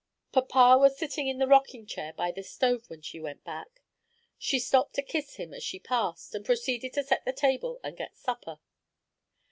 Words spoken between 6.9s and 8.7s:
to set the table and get supper.